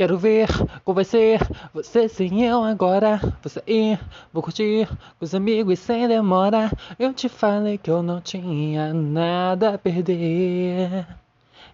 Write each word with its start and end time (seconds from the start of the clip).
Quero 0.00 0.16
ver 0.16 0.48
com 0.82 0.94
você, 0.94 1.36
você 1.74 2.08
sem 2.08 2.42
eu 2.42 2.64
agora. 2.64 3.20
Vou 3.42 3.50
sair, 3.50 4.00
vou 4.32 4.42
curtir 4.42 4.88
com 4.88 5.26
os 5.26 5.34
amigos 5.34 5.78
sem 5.78 6.08
demora. 6.08 6.72
Eu 6.98 7.12
te 7.12 7.28
falei 7.28 7.76
que 7.76 7.90
eu 7.90 8.02
não 8.02 8.18
tinha 8.18 8.94
nada 8.94 9.74
a 9.74 9.78
perder. 9.78 11.06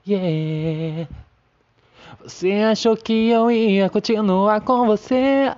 Yeah. 0.05 1.09
Você 2.25 2.51
achou 2.69 2.97
que 2.97 3.29
eu 3.29 3.49
ia 3.49 3.89
continuar 3.89 4.61
com 4.63 4.87
você? 4.87 5.55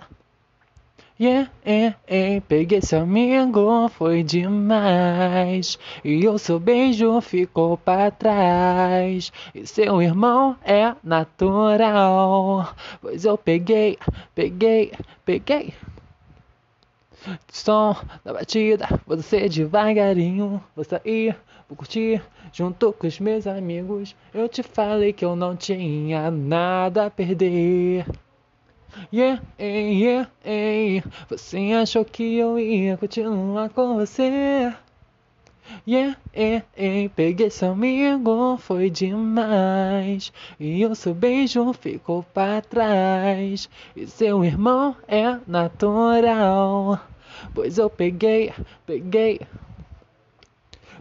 Yeah, 1.20 1.50
yeah, 1.66 1.96
yeah, 2.08 2.40
peguei 2.46 2.80
seu 2.80 3.00
amigo, 3.00 3.88
foi 3.88 4.22
demais. 4.22 5.76
E 6.04 6.28
o 6.28 6.38
seu 6.38 6.60
beijo 6.60 7.20
ficou 7.20 7.76
pra 7.76 8.08
trás. 8.12 9.32
E 9.52 9.66
seu 9.66 10.00
irmão 10.00 10.56
é 10.62 10.94
natural. 11.02 12.72
Pois 13.00 13.24
eu 13.24 13.36
peguei, 13.36 13.98
peguei, 14.32 14.92
peguei. 15.24 15.74
Som 17.48 17.96
da 18.24 18.32
batida, 18.32 18.86
vou 19.04 19.20
ser 19.20 19.48
devagarinho. 19.48 20.62
Vou 20.76 20.84
sair, 20.84 21.36
vou 21.68 21.76
curtir 21.76 22.22
junto 22.52 22.92
com 22.92 23.08
os 23.08 23.18
meus 23.18 23.44
amigos. 23.44 24.14
Eu 24.32 24.48
te 24.48 24.62
falei 24.62 25.12
que 25.12 25.24
eu 25.24 25.34
não 25.34 25.56
tinha 25.56 26.30
nada 26.30 27.06
a 27.06 27.10
perder. 27.10 28.06
Yeah, 29.12 29.40
yeah, 29.58 30.28
yeah. 30.44 31.06
Você 31.28 31.72
achou 31.72 32.04
que 32.04 32.36
eu 32.36 32.58
ia 32.58 32.96
continuar 32.96 33.70
com 33.70 33.94
você? 33.94 34.74
Yeah, 35.86 36.16
yeah, 36.34 36.64
yeah. 36.76 37.08
Peguei 37.14 37.50
seu 37.50 37.72
amigo, 37.72 38.56
foi 38.58 38.90
demais. 38.90 40.32
E 40.58 40.84
o 40.84 40.94
seu 40.94 41.14
beijo 41.14 41.72
ficou 41.74 42.22
pra 42.22 42.60
trás. 42.60 43.68
E 43.94 44.06
seu 44.06 44.44
irmão 44.44 44.96
é 45.06 45.38
natural. 45.46 47.00
Pois 47.54 47.78
eu 47.78 47.88
peguei, 47.88 48.52
peguei. 48.84 49.40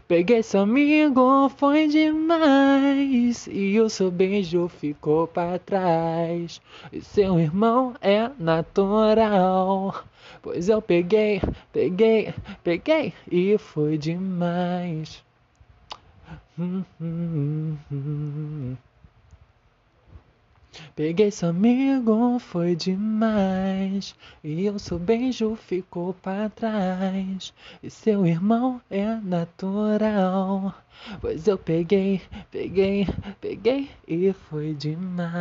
Peguei 0.07 0.41
seu 0.41 0.61
amigo, 0.61 1.49
foi 1.49 1.87
demais. 1.89 3.45
E 3.51 3.77
o 3.81 3.89
seu 3.89 4.09
beijo 4.09 4.69
ficou 4.69 5.27
pra 5.27 5.59
trás. 5.59 6.61
E 6.93 7.01
seu 7.01 7.37
irmão 7.37 7.93
é 8.01 8.31
natural. 8.39 10.05
Pois 10.41 10.69
eu 10.69 10.81
peguei, 10.81 11.41
peguei, 11.73 12.33
peguei. 12.63 13.13
E 13.29 13.57
foi 13.57 13.97
demais. 13.97 15.21
Hum, 16.57 16.85
hum, 17.01 17.77
hum, 17.91 17.96
Peguei 20.97 21.29
seu 21.29 21.49
amigo, 21.49 22.39
foi 22.39 22.75
demais. 22.75 24.15
E 24.43 24.67
o 24.67 24.79
seu 24.79 24.97
beijo 24.97 25.55
ficou 25.55 26.11
pra 26.15 26.49
trás. 26.49 27.53
E 27.83 27.89
seu 27.91 28.25
irmão 28.25 28.81
é 28.89 29.05
natural. 29.17 30.73
Pois 31.21 31.47
eu 31.47 31.55
peguei, 31.55 32.23
peguei, 32.49 33.05
peguei 33.39 33.91
e 34.07 34.33
foi 34.33 34.73
demais. 34.73 35.37